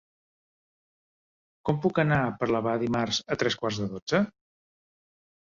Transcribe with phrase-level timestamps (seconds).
[1.69, 4.25] Com puc anar a Parlavà dimarts a tres quarts de dotze?